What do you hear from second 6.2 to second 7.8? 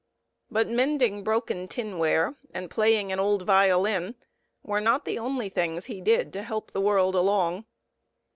to help the world along.